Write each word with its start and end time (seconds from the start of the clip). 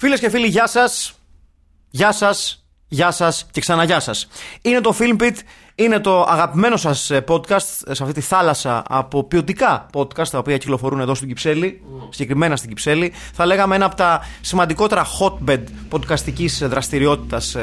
Φίλες 0.00 0.20
και 0.20 0.30
φίλοι, 0.30 0.46
γεια 0.46 0.66
σας. 0.66 1.12
Γεια 1.90 2.12
σας. 2.12 2.64
Γεια 2.88 3.10
σας 3.10 3.46
και 3.50 3.60
ξανά 3.60 3.84
γεια 3.84 4.00
σας. 4.00 4.28
Είναι 4.62 4.80
το 4.80 4.96
Filmpit, 4.98 5.34
είναι 5.74 6.00
το 6.00 6.22
αγαπημένο 6.22 6.76
σας 6.76 7.10
podcast 7.28 7.60
σε 7.90 8.02
αυτή 8.02 8.12
τη 8.12 8.20
θάλασσα 8.20 8.82
από 8.88 9.24
ποιοτικά 9.24 9.86
podcast 9.92 10.28
τα 10.28 10.38
οποία 10.38 10.56
κυκλοφορούν 10.58 11.00
εδώ 11.00 11.14
στην 11.14 11.28
Κυψέλη, 11.28 11.82
συγκεκριμένα 12.10 12.56
στην 12.56 12.68
Κυψέλη. 12.68 13.12
Θα 13.32 13.46
λέγαμε 13.46 13.74
ένα 13.74 13.84
από 13.84 13.94
τα 13.94 14.20
σημαντικότερα 14.40 15.06
hotbed 15.20 15.62
podcastικής 15.90 16.66
δραστηριότητας 16.68 17.56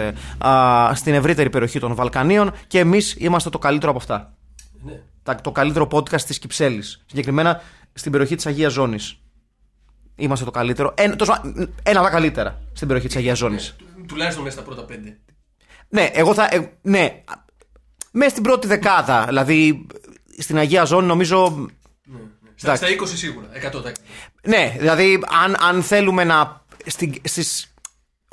στην 0.94 1.14
ευρύτερη 1.14 1.50
περιοχή 1.50 1.80
των 1.80 1.96
Βαλκανίων 1.96 2.52
και 2.68 2.80
εμείς 2.80 3.16
είμαστε 3.18 3.50
το 3.50 3.60
καλύτερο 3.60 3.92
από 3.92 4.00
αυτά. 4.00 4.34
Ναι. 4.86 4.94
Τα- 5.24 5.36
Το 5.36 5.52
καλύτερο 5.52 5.88
podcast 5.92 6.22
της 6.22 6.40
Κυψέλης. 6.40 7.04
Συγκεκριμένα 7.06 7.62
στην 7.94 8.12
περιοχή 8.12 8.36
της 8.36 8.46
Αγίας 8.46 8.74
Ζώνης. 8.74 9.18
Είμαστε 10.20 10.46
το 10.46 10.52
καλύτερο. 10.52 10.94
Ένα, 10.98 11.16
τόσο- 11.16 11.42
ένα 11.84 12.00
από 12.00 12.08
τα 12.08 12.14
καλύτερα 12.14 12.62
στην 12.74 12.88
περιοχή 12.88 13.08
της 13.08 13.18
Αγίας 13.18 13.38
Ζώνης. 13.38 13.76
Του- 13.78 14.06
Τουλάχιστον 14.08 14.44
μέσα 14.44 14.56
στα 14.56 14.66
πρώτα 14.66 14.84
πέντε. 14.84 15.18
Ναι, 15.90 16.10
εγώ 16.14 16.34
θα. 16.34 16.48
ε, 16.52 16.72
ναι. 16.82 17.24
Μέσα 18.12 18.30
στην 18.30 18.44
πρώτη 18.44 18.68
δεκάδα. 18.68 19.26
Δηλαδή 19.28 19.86
στην 20.38 20.58
Αγία 20.58 20.84
Ζώνη 20.84 21.08
νομίζω. 21.08 21.68
Στα, 22.56 22.72
Εντάξει. 22.74 22.94
στα 22.94 23.04
20 23.04 23.18
σίγουρα. 23.18 23.48
100%. 23.54 23.92
Ναι, 24.44 24.76
δηλαδή 24.78 25.24
αν, 25.44 25.56
αν 25.70 25.84
θέλουμε 25.84 26.24
να. 26.24 26.66
Στην, 26.86 27.14
στις, 27.24 27.74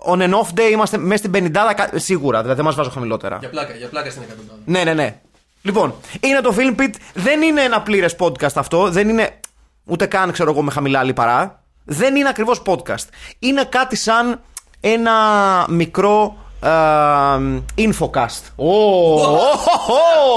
on 0.06 0.18
and 0.18 0.30
off 0.34 0.48
day 0.58 0.70
είμαστε 0.72 0.96
μέσα 0.98 1.16
στην 1.28 1.30
50 1.52 1.74
κα- 1.76 1.90
σίγουρα. 1.94 2.38
Δηλαδή 2.38 2.56
δεν 2.56 2.64
μας 2.64 2.74
βάζω 2.74 2.90
χαμηλότερα. 2.90 3.36
Για 3.40 3.50
πλάκα, 3.50 3.74
για 3.74 3.88
πλάκα 3.88 4.10
στην 4.10 4.22
εκατοντάδα. 4.22 4.58
Ναι, 4.64 4.84
ναι, 4.84 4.94
ναι. 4.94 5.20
Λοιπόν, 5.62 5.94
είναι 6.20 6.40
το 6.40 6.54
Film 6.58 6.80
Pit. 6.80 6.94
Δεν 7.14 7.42
είναι 7.42 7.62
ένα 7.62 7.82
πλήρες 7.82 8.16
podcast 8.18 8.52
αυτό. 8.54 8.90
Δεν 8.90 9.08
είναι 9.08 9.40
ούτε 9.84 10.06
καν, 10.06 10.32
ξέρω 10.32 10.50
εγώ, 10.50 10.62
με 10.62 10.70
χαμηλά 10.70 11.02
λιπαρά. 11.02 11.63
Δεν 11.84 12.16
είναι 12.16 12.28
ακριβώς 12.28 12.62
podcast. 12.66 13.06
Είναι 13.38 13.64
κάτι 13.64 13.96
σαν 13.96 14.40
ένα 14.80 15.14
μικρό 15.68 16.36
ε, 16.36 16.43
infocast. 17.76 18.42
Ω, 18.56 18.66
ω, 18.66 19.38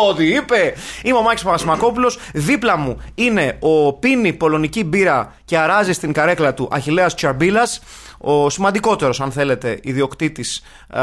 ω, 0.09 0.13
τι 0.13 0.25
είπε! 0.25 0.73
Είμαι 1.03 1.17
ο 1.17 1.21
Μάκης 1.21 1.43
Παπασμακόπουλος 1.43 2.17
Δίπλα 2.33 2.77
μου 2.77 2.97
είναι 3.15 3.57
ο 3.59 3.93
πίνει 3.93 4.33
πολωνική 4.33 4.83
μπύρα 4.83 5.33
και 5.45 5.57
αράζει 5.57 5.93
στην 5.93 6.13
καρέκλα 6.13 6.53
του 6.53 6.67
Αχιλέας 6.71 7.15
Τσαρμπίλας 7.15 7.81
ο 8.17 8.49
σημαντικότερος 8.49 9.21
αν 9.21 9.31
θέλετε 9.31 9.79
ιδιοκτήτης 9.83 10.63
ε, 10.87 11.01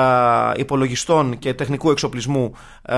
υπολογιστών 0.56 1.38
και 1.38 1.54
τεχνικού 1.54 1.90
εξοπλισμού 1.90 2.52
ε, 2.82 2.96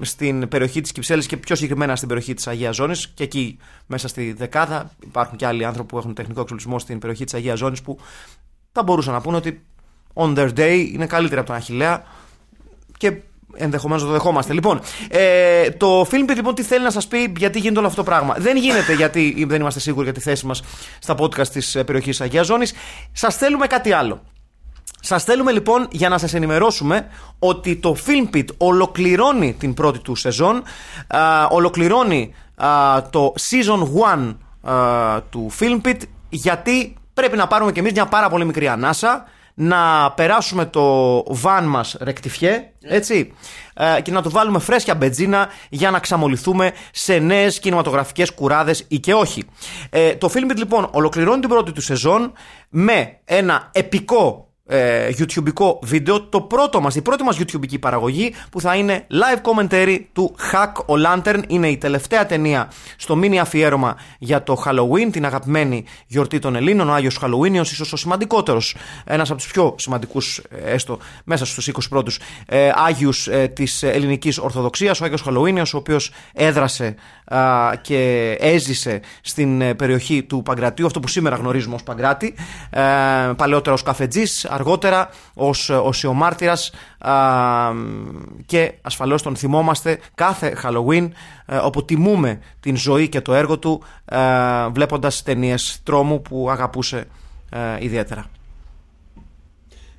στην 0.00 0.48
περιοχή 0.48 0.80
της 0.80 0.92
Κυψέλης 0.92 1.26
και 1.26 1.36
πιο 1.36 1.54
συγκεκριμένα 1.54 1.96
στην 1.96 2.08
περιοχή 2.08 2.34
της 2.34 2.46
Αγίας 2.46 2.74
Ζώνης 2.74 3.08
και 3.14 3.22
εκεί 3.22 3.58
μέσα 3.86 4.08
στη 4.08 4.32
δεκάδα 4.32 4.90
υπάρχουν 5.04 5.36
και 5.36 5.46
άλλοι 5.46 5.64
άνθρωποι 5.64 5.88
που 5.88 5.98
έχουν 5.98 6.14
τεχνικό 6.14 6.40
εξοπλισμό 6.40 6.78
στην 6.78 6.98
περιοχή 6.98 7.24
της 7.24 7.34
Αγίας 7.34 7.58
Ζώνης 7.58 7.82
που 7.82 7.98
θα 8.72 8.82
μπορούσαν 8.82 9.12
να 9.12 9.20
πούνε 9.20 9.36
ότι 9.36 9.64
on 10.14 10.36
their 10.36 10.48
day 10.56 10.88
είναι 10.92 11.06
καλύτεροι 11.06 11.40
από 11.40 11.46
τον 11.46 11.56
Αχιλέα 11.56 12.02
και 12.98 13.12
ενδεχομένως 13.54 14.02
το 14.04 14.10
δεχόμαστε. 14.10 14.52
Λοιπόν, 14.52 14.80
ε, 15.08 15.70
το 15.70 16.00
Filmpit 16.00 16.34
λοιπόν 16.34 16.54
τι 16.54 16.62
θέλει 16.62 16.84
να 16.84 16.90
σας 16.90 17.06
πει 17.06 17.32
γιατί 17.36 17.58
γίνεται 17.58 17.78
όλο 17.78 17.88
αυτό 17.88 18.02
το 18.02 18.10
πράγμα. 18.10 18.34
Δεν 18.38 18.56
γίνεται 18.56 18.94
γιατί 18.94 19.44
δεν 19.48 19.60
είμαστε 19.60 19.80
σίγουροι 19.80 20.04
για 20.04 20.14
τη 20.14 20.20
θέση 20.20 20.46
μας 20.46 20.62
στα 20.98 21.14
podcast 21.18 21.48
της 21.48 21.72
περιοχής 21.86 22.20
Αγίας 22.20 22.46
Ζώνης. 22.46 22.72
Σας 23.12 23.36
θέλουμε 23.36 23.66
κάτι 23.66 23.92
άλλο. 23.92 24.22
Σας 25.04 25.24
θέλουμε 25.24 25.52
λοιπόν 25.52 25.88
για 25.90 26.08
να 26.08 26.18
σας 26.18 26.34
ενημερώσουμε 26.34 27.06
ότι 27.38 27.76
το 27.76 27.96
Filmpit 28.06 28.44
ολοκληρώνει 28.56 29.52
την 29.52 29.74
πρώτη 29.74 29.98
του 29.98 30.14
σεζόν. 30.14 30.62
α, 31.06 31.46
ολοκληρώνει 31.50 32.34
α, 32.56 33.02
το 33.10 33.34
season 33.50 33.88
1 34.62 34.70
α, 34.72 35.22
του 35.22 35.50
Filmpit 35.60 35.98
γιατί 36.28 36.96
πρέπει 37.14 37.36
να 37.36 37.46
πάρουμε 37.46 37.72
κι 37.72 37.78
εμείς 37.78 37.92
μια 37.92 38.06
πάρα 38.06 38.28
πολύ 38.28 38.44
μικρή 38.44 38.68
ανάσα 38.68 39.24
να 39.54 40.12
περάσουμε 40.12 40.66
το 40.66 41.16
βαν 41.28 41.64
μας 41.64 41.96
ρεκτιφιέ, 42.00 42.70
έτσι, 42.82 43.32
ε, 43.74 44.00
και 44.00 44.10
να 44.10 44.22
του 44.22 44.30
βάλουμε 44.30 44.58
φρέσκια 44.58 44.94
μπετζίνα 44.94 45.48
για 45.70 45.90
να 45.90 45.98
ξαμολυθούμε 45.98 46.72
σε 46.92 47.18
νέες 47.18 47.58
κινηματογραφικές 47.58 48.32
κουράδες 48.32 48.84
ή 48.88 48.98
και 48.98 49.14
όχι. 49.14 49.44
Ε, 49.90 50.14
το 50.14 50.30
Filmbit 50.34 50.56
λοιπόν 50.56 50.88
ολοκληρώνει 50.92 51.40
την 51.40 51.48
πρώτη 51.48 51.72
του 51.72 51.80
σεζόν 51.80 52.32
με 52.68 53.18
ένα 53.24 53.68
επικό 53.72 54.51
ε, 54.66 55.08
YouTubeικό 55.18 55.78
βίντεο, 55.82 56.22
το 56.22 56.40
πρώτο 56.40 56.80
μας, 56.80 56.94
η 56.94 57.02
πρώτη 57.02 57.22
μας 57.22 57.38
YouTubeική 57.38 57.78
παραγωγή 57.80 58.34
που 58.50 58.60
θα 58.60 58.74
είναι 58.74 59.06
live 59.10 59.40
commentary 59.50 59.98
του 60.12 60.34
Hack 60.52 60.72
ο 60.86 60.94
Lantern. 61.06 61.42
Είναι 61.46 61.68
η 61.68 61.76
τελευταία 61.76 62.26
ταινία 62.26 62.70
στο 62.96 63.20
mini 63.22 63.36
αφιέρωμα 63.36 63.96
για 64.18 64.42
το 64.42 64.62
Halloween, 64.66 65.08
την 65.12 65.24
αγαπημένη 65.26 65.84
γιορτή 66.06 66.38
των 66.38 66.56
Ελλήνων, 66.56 66.88
ο 66.88 66.92
Άγιος 66.92 67.18
Halloween, 67.22 67.52
ίσως 67.52 67.92
ο 67.92 67.96
σημαντικότερος, 67.96 68.76
ένας 69.04 69.30
από 69.30 69.40
τους 69.40 69.50
πιο 69.50 69.74
σημαντικούς, 69.78 70.38
ε, 70.38 70.72
έστω 70.72 70.98
μέσα 71.24 71.46
στους 71.46 71.68
20 71.68 71.88
πρώτους 71.88 72.18
ε, 72.46 72.70
Άγιους 72.74 73.28
ε, 73.28 73.48
της 73.54 73.82
ελληνικής 73.82 74.38
Ορθοδοξίας, 74.38 75.00
ο 75.00 75.04
Άγιος 75.04 75.24
Halloween, 75.26 75.62
ο 75.74 75.76
οποίος 75.76 76.12
έδρασε 76.32 76.94
α, 77.24 77.72
και 77.80 78.30
έζησε 78.40 79.00
στην 79.20 79.60
ε, 79.60 79.74
περιοχή 79.74 80.22
του 80.22 80.42
Παγκρατίου, 80.42 80.86
αυτό 80.86 81.00
που 81.00 81.08
σήμερα 81.08 81.36
γνωρίζουμε 81.36 81.74
ως 81.74 81.82
Παγκράτη, 81.82 82.34
ε, 82.70 82.80
παλαιότερα 83.36 83.74
ως 83.74 83.82
καφετζής, 83.82 84.44
αργότερα 84.52 85.08
ως 85.34 85.68
οσιομάρτυρας 85.68 86.72
α, 86.98 87.12
και 88.46 88.72
ασφαλώς 88.82 89.22
τον 89.22 89.36
θυμόμαστε 89.36 89.98
κάθε 90.14 90.56
Halloween 90.62 91.08
ε, 91.46 91.56
όπου 91.56 91.84
τιμούμε 91.84 92.40
την 92.60 92.76
ζωή 92.76 93.08
και 93.08 93.20
το 93.20 93.34
έργο 93.34 93.58
του 93.58 93.82
ε, 94.04 94.18
βλέποντας 94.68 95.22
ταινίες 95.22 95.80
τρόμου 95.82 96.22
που 96.22 96.50
αγαπούσε 96.50 97.06
ε, 97.50 97.84
ιδιαίτερα. 97.84 98.26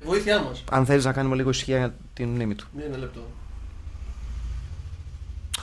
Βοήθειά 0.04 0.42
μας. 0.42 0.64
Αν 0.70 0.86
θέλεις 0.86 1.04
να 1.04 1.12
κάνουμε 1.12 1.36
λίγο 1.36 1.50
ησυχία 1.50 1.78
για 1.78 1.94
την 2.12 2.28
μνήμη 2.28 2.54
του. 2.54 2.66
Ναι, 2.76 2.82
ένα 2.84 2.98
λεπτό. 2.98 3.20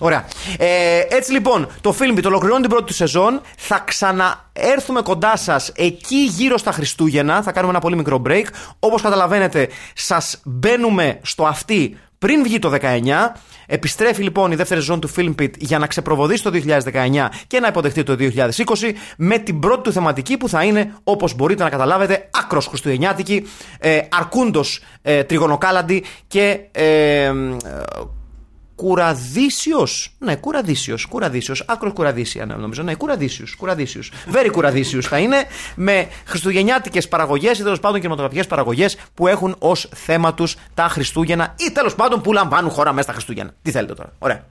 Ωραία. 0.04 0.26
Ε, 0.58 0.68
έτσι 1.10 1.32
λοιπόν, 1.32 1.68
το 1.82 1.96
Filmbit 2.00 2.24
ολοκληρώνει 2.26 2.62
την 2.62 2.70
πρώτη 2.70 2.86
του 2.86 2.94
σεζόν. 2.94 3.42
Θα 3.58 3.84
ξαναέρθουμε 3.86 5.02
κοντά 5.02 5.38
σας 5.38 5.72
εκεί 5.76 6.16
γύρω 6.16 6.58
στα 6.58 6.72
Χριστούγεννα. 6.72 7.42
Θα 7.42 7.52
κάνουμε 7.52 7.72
ένα 7.72 7.82
πολύ 7.82 7.96
μικρό 7.96 8.22
break. 8.28 8.46
Όπως 8.80 9.02
καταλαβαίνετε, 9.02 9.70
σας 9.94 10.40
μπαίνουμε 10.44 11.20
στο 11.22 11.46
αυτή 11.46 11.98
πριν 12.18 12.44
βγει 12.44 12.60
το 12.60 12.72
19. 12.82 12.88
Επιστρέφει 13.66 14.24
λοιπόν 14.24 14.52
η 14.52 14.56
δεύτερη 14.56 14.80
σεζόν 14.80 15.00
του 15.00 15.10
Filmpit 15.16 15.58
για 15.58 15.80
να 15.80 15.88
ξεπροβοδήσει 15.88 16.44
το 16.44 16.52
2019 16.54 17.28
και 17.48 17.60
να 17.60 17.68
υποδεχτεί 17.68 18.04
το 18.04 18.16
2020 18.20 18.92
με 19.18 19.38
την 19.38 19.60
πρώτη 19.60 19.82
του 19.82 19.92
θεματική 19.92 20.38
που 20.38 20.50
θα 20.50 20.64
είναι, 20.64 20.94
όπως 21.04 21.36
μπορείτε 21.36 21.64
να 21.64 21.70
καταλάβετε, 21.70 22.30
άκρος 22.32 22.68
χριστουγεννιάτικη, 22.68 23.48
ε, 23.80 24.00
αρκούντος 24.12 24.84
ε, 25.02 25.24
τριγωνοκάλαντη 25.24 26.04
και 26.28 26.60
ε, 26.72 26.84
ε, 27.24 27.34
Κουραδίσιος. 28.82 30.16
Ναι, 30.20 30.36
κουραδίσιος. 30.36 31.06
Κουραδίσιος. 31.06 31.64
Άκρος 31.68 31.94
κουραδίσια, 31.94 32.46
ναι, 32.46 32.54
νομίζω. 32.54 32.84
Ναι, 32.84 32.96
κουραδίσιος. 32.96 33.56
Κουραδίσιος. 33.56 34.12
Very 34.34 34.50
κουραδίσιος 34.52 35.08
θα 35.08 35.18
είναι 35.18 35.46
με 35.76 36.08
χριστουγεννιάτικες 36.26 37.08
παραγωγές 37.08 37.60
ή 37.60 37.64
τέλος 37.64 37.80
πάντων 37.80 38.00
κινηματογραφικές 38.00 38.48
παραγωγές 38.48 38.98
που 39.14 39.28
έχουν 39.28 39.56
ως 39.60 39.90
θέμα 39.96 40.34
τους 40.34 40.56
τα 40.74 40.88
Χριστούγεννα 40.88 41.56
ή 41.68 41.72
τέλος 41.72 41.96
πάντων 41.96 42.22
που 42.22 42.34
λαμβάνουν 42.34 42.72
χώρα 42.72 42.92
μέσα 42.92 43.04
στα 43.04 43.14
Χριστούγεννα. 43.14 43.54
Τι 43.62 43.72
θέλετε 43.72 43.94
τώρα; 43.94 44.14
Ωραία. 44.20 44.46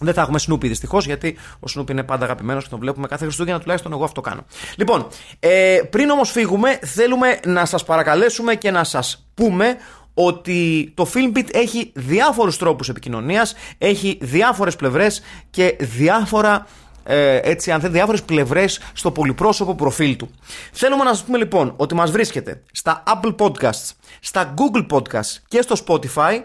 Δεν 0.00 0.14
θα 0.14 0.20
έχουμε 0.20 0.38
Σνούπι 0.38 0.68
δυστυχώς, 0.68 1.06
γιατί 1.06 1.36
ο 1.60 1.68
Σνούπι 1.68 1.92
είναι 1.92 2.02
πάντα 2.02 2.24
αγαπημένος 2.24 2.64
και 2.64 2.70
τον 2.70 2.78
βλέπουμε 2.78 3.06
κάθε 3.06 3.24
Χριστούγεννα, 3.24 3.60
τουλάχιστον 3.60 3.92
εγώ 3.92 4.04
αυτό 4.04 4.20
κάνω. 4.20 4.44
Λοιπόν, 4.76 5.06
ε, 5.40 5.80
πριν 5.90 6.10
όμως 6.10 6.30
φύγουμε, 6.30 6.78
θέλουμε 6.82 7.40
να 7.46 7.64
σας 7.64 7.84
παρακαλέσουμε 7.84 8.54
και 8.54 8.70
να 8.70 8.84
σας 8.84 9.26
πούμε 9.34 9.76
ότι 10.14 10.92
το 10.94 11.10
Filmbit 11.14 11.48
έχει 11.52 11.92
διάφορους 11.94 12.56
τρόπους 12.56 12.88
επικοινωνίας, 12.88 13.54
έχει 13.78 14.18
διάφορες 14.20 14.76
πλευρές 14.76 15.22
και 15.50 15.76
διάφορα 15.80 16.66
ε, 17.04 17.40
έτσι, 17.42 17.70
αν 17.70 17.80
θέλετε, 17.80 17.96
διάφορες 17.98 18.22
πλευρές 18.22 18.80
στο 18.92 19.10
πολυπρόσωπο 19.10 19.74
προφίλ 19.74 20.16
του. 20.16 20.30
Θέλουμε 20.72 21.04
να 21.04 21.14
σας 21.14 21.24
πούμε 21.24 21.38
λοιπόν 21.38 21.74
ότι 21.76 21.94
μας 21.94 22.10
βρίσκεται 22.10 22.62
στα 22.72 23.02
Apple 23.06 23.34
Podcasts, 23.36 23.90
στα 24.20 24.54
Google 24.56 24.86
Podcasts 24.90 25.36
και 25.48 25.62
στο 25.62 25.76
Spotify 25.86 26.40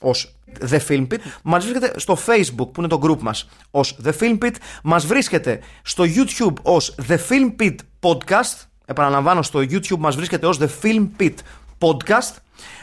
ως 0.00 0.34
The 0.70 0.78
Filmpit. 0.88 1.18
Μας 1.42 1.64
βρίσκεται 1.64 1.98
στο 1.98 2.18
Facebook 2.26 2.68
που 2.72 2.74
είναι 2.76 2.88
το 2.88 3.00
group 3.02 3.18
μας 3.20 3.48
ως 3.70 3.96
The 4.04 4.12
Filmpit. 4.20 4.54
Μας 4.82 5.06
βρίσκεται 5.06 5.60
στο 5.82 6.04
YouTube 6.16 6.54
ως 6.62 6.94
The 7.08 7.16
Filmpit 7.28 7.74
Podcast. 8.00 8.66
Επαναλαμβάνω, 8.86 9.42
στο 9.42 9.58
YouTube 9.60 9.98
μας 9.98 10.16
βρίσκεται 10.16 10.46
ως 10.46 10.58
The 10.60 10.68
Filmpit 10.82 11.34
Podcast. 11.82 12.36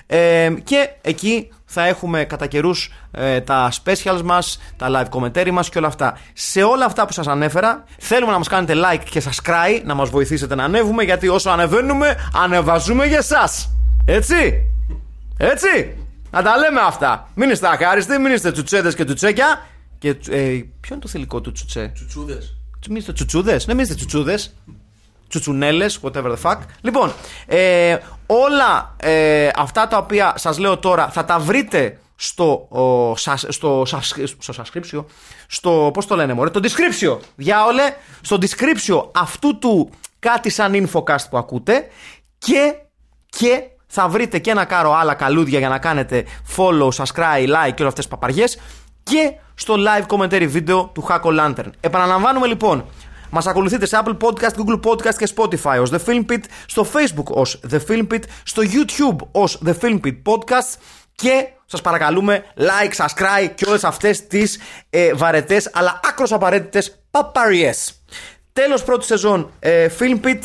Ε, 0.07 0.54
και 0.63 0.90
εκεί 1.01 1.50
θα 1.66 1.86
έχουμε 1.86 2.24
κατά 2.24 2.48
καιρούς 2.48 2.92
τα 3.44 3.72
specials 3.84 4.22
μας, 4.24 4.60
τα 4.78 4.88
live 4.90 5.19
commentary 5.19 5.51
μας 5.51 5.69
και 5.69 5.78
όλα 5.78 5.88
αυτά. 5.88 6.18
Σε 6.34 6.63
όλα 6.63 6.86
αυτά 6.86 7.06
που 7.06 7.13
σας 7.13 7.28
ανέφερα, 7.28 7.84
θέλουμε 8.00 8.31
να 8.31 8.38
μας 8.38 8.48
κάνετε 8.48 8.74
like 8.75 9.04
και 9.10 9.24
subscribe, 9.25 9.81
να 9.84 9.94
μας 9.94 10.10
βοηθήσετε 10.10 10.56
να 10.56 10.63
ανέβουμε, 10.63 11.04
γιατί 11.04 11.28
όσο 11.28 11.50
ανεβαίνουμε, 11.50 12.16
ανεβαζούμε 12.34 13.06
για 13.06 13.18
εσάς. 13.18 13.75
Έτσι! 14.06 14.66
Έτσι! 15.38 15.95
Να 16.31 16.42
τα 16.42 16.57
λέμε 16.57 16.80
αυτά. 16.80 17.30
Μην 17.36 17.50
είστε 17.50 17.68
αχάριστοι, 17.68 18.18
μην 18.18 18.34
είστε 18.34 18.52
τσουτσέδες 18.52 18.95
και 18.95 19.06
τσουτσέκια. 19.06 19.66
Και, 20.00 20.10
ε, 20.10 20.16
ποιο 20.80 20.92
είναι 20.92 21.00
το 21.02 21.07
θηλυκό 21.07 21.42
του 21.42 21.52
τσουτσέ; 21.52 21.92
Τσουτσούδες. 21.94 22.57
Μην 22.88 22.98
είστε 22.98 23.13
τσουτσούδες. 23.13 23.68
Ναι, 23.68 23.74
μην 23.74 23.84
είστε 23.84 23.95
τσουτσούδες. 23.95 24.56
Τσουτσουνέλες, 25.30 26.00
whatever 26.04 26.31
the 26.31 26.38
fuck. 26.44 26.58
Λοιπόν, 26.81 27.12
ε, 27.46 27.98
Όλα 28.31 28.96
ε, 28.98 29.50
αυτά 29.56 29.88
τα 29.88 29.98
οποία 29.98 30.34
σας 30.38 30.58
λέω 30.58 30.78
τώρα 30.78 31.10
θα 31.10 31.26
τα 31.26 31.40
βρείτε 31.40 32.00
στο, 32.16 32.68
ο, 32.70 33.16
σας- 33.16 33.46
στο, 33.50 33.84
σας- 33.86 34.14
στο 34.40 34.54
subscription, 34.64 35.06
στο, 35.48 35.90
πώς 35.94 36.06
το 36.08 36.16
λένε 36.16 36.34
μωρέ, 36.34 36.50
το 36.50 36.60
description, 36.64 37.18
διάολε, 37.36 37.94
στο 38.22 38.38
description 38.42 39.04
αυτού 39.16 39.60
του 39.60 39.90
κάτι 40.20 40.50
σαν 40.50 40.74
infocast 40.94 41.24
που 41.30 41.38
ακούτε 41.38 41.88
και, 42.38 42.74
και 43.30 43.64
θα 43.88 44.08
βρείτε 44.08 44.40
και 44.40 44.52
ένα 44.52 44.66
κάρο 44.66 44.94
άλλα 44.94 45.14
καλούδια 45.14 45.60
για 45.60 45.70
να 45.70 45.78
κάνετε 45.80 46.26
follow, 46.58 46.90
subscribe, 46.90 47.48
like 47.48 47.74
και 47.74 47.81
όλες 47.81 47.88
αυτές 47.88 47.94
τις 47.94 48.08
παπαριές 48.08 48.60
και 49.04 49.34
στο 49.56 49.76
live 49.78 50.06
commentary 50.16 50.46
βίντεο 50.48 50.92
του 50.94 51.08
Hack 51.10 51.22
Lantern. 51.22 51.70
Επαναλαμβάνουμε 51.80 52.48
λοιπόν, 52.48 52.86
μας 53.30 53.48
ακολουθείτε 53.48 53.86
σε 53.86 54.02
Apple 54.04 54.18
Podcast, 54.22 54.54
Google 54.56 54.80
Podcast 54.84 55.16
και 55.18 55.28
Spotify 55.36 55.78
ως 55.81 55.92
The 55.92 56.00
Film 56.06 56.26
Pit, 56.31 56.44
στο 56.66 56.88
Facebook 56.94 57.31
ως 57.31 57.60
The 57.72 57.80
Film 57.88 58.08
Pit, 58.14 58.22
στο 58.44 58.62
YouTube 58.66 59.28
ως 59.31 59.62
The 59.66 59.74
Film 59.81 60.00
Pit 60.06 60.22
Podcast 60.26 60.80
και 61.16 61.48
σας 61.66 61.81
παρακαλούμε 61.81 62.44
like, 62.58 63.06
subscribe 63.06 63.52
και 63.56 63.66
όλες 63.68 63.84
αυτές 63.84 64.28
τις 64.28 64.60
ε, 64.90 65.14
βαρετές 65.14 65.70
αλλά 65.74 66.00
άκρως 66.04 66.31
απαραίτητες 66.31 67.02
παπαριές. 67.12 68.04
Τέλος 68.54 68.84
πρώτης 68.84 69.08
σεζόν 69.08 69.52
ε, 69.60 69.88
Film 70.00 70.26
Pit. 70.26 70.40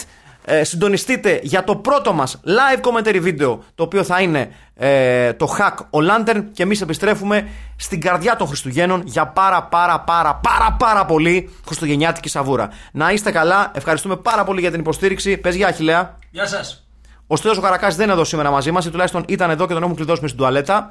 Ε, 0.46 0.64
συντονιστείτε 0.64 1.40
για 1.42 1.64
το 1.64 1.76
πρώτο 1.76 2.12
μας 2.12 2.40
live 2.44 2.80
commentary 2.80 3.18
βίντεο 3.20 3.62
το 3.74 3.82
οποίο 3.82 4.04
θα 4.04 4.20
είναι 4.20 4.50
ε, 4.74 5.32
το 5.32 5.56
hack 5.58 5.76
ο 5.90 5.98
Lantern 5.98 6.44
και 6.52 6.62
εμείς 6.62 6.80
επιστρέφουμε 6.80 7.48
στην 7.76 8.00
καρδιά 8.00 8.36
των 8.36 8.46
Χριστουγέννων 8.46 9.02
για 9.04 9.26
πάρα 9.26 9.62
πάρα 9.62 10.00
πάρα 10.00 10.34
πάρα 10.34 10.76
πάρα 10.78 11.04
πολύ 11.04 11.50
χριστουγεννιάτικη 11.66 12.28
σαβούρα. 12.28 12.68
Να 12.92 13.10
είστε 13.10 13.30
καλά, 13.30 13.70
ευχαριστούμε 13.74 14.16
πάρα 14.16 14.44
πολύ 14.44 14.60
για 14.60 14.70
την 14.70 14.80
υποστήριξη. 14.80 15.36
Πες 15.36 15.54
γεια 15.54 15.68
Αχιλέα. 15.68 16.18
Γεια 16.30 16.46
σας. 16.46 16.86
Ο 17.26 17.36
Στέλιος 17.36 17.58
ο 17.58 17.62
Καρακάς 17.62 17.94
δεν 17.94 18.04
είναι 18.04 18.12
εδώ 18.12 18.24
σήμερα 18.24 18.50
μαζί 18.50 18.70
μας 18.70 18.84
ή 18.86 18.90
τουλάχιστον 18.90 19.24
ήταν 19.28 19.50
εδώ 19.50 19.66
και 19.66 19.72
τον 19.72 19.82
έχουμε 19.82 19.96
κλειδώσει 19.96 20.20
μες 20.20 20.30
στην 20.30 20.42
τουαλέτα. 20.42 20.88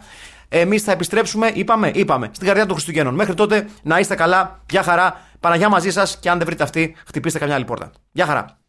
Εμείς 0.49 0.83
θα 0.83 0.91
επιστρέψουμε, 0.91 1.51
είπαμε, 1.53 1.91
είπαμε, 1.93 2.29
στην 2.31 2.45
καρδιά 2.47 2.65
των 2.65 2.73
Χριστουγέννων. 2.73 3.15
Μέχρι 3.15 3.33
τότε 3.33 3.67
να 3.83 3.99
είστε 3.99 4.15
καλά, 4.15 4.59
γεια 4.69 4.83
χαρά, 4.83 5.21
Παναγιά 5.39 5.69
μαζί 5.69 5.91
σας 5.91 6.17
και 6.17 6.29
αν 6.29 6.37
δεν 6.37 6.47
βρείτε 6.47 6.63
αυτή, 6.63 6.95
χτυπήστε 7.07 7.39
καμιά 7.39 7.55
άλλη 7.55 7.65
πόρτα. 7.65 7.91
Γεια 8.11 8.25
χαρά. 8.25 8.62